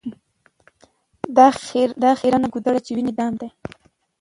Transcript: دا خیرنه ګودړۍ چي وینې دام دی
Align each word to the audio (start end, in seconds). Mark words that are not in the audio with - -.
دا 2.03 2.13
خیرنه 2.21 2.47
ګودړۍ 2.53 2.79
چي 2.85 2.91
وینې 2.95 3.13
دام 3.17 3.33
دی 3.41 3.49